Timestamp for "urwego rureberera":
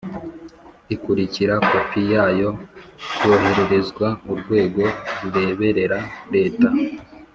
4.31-5.99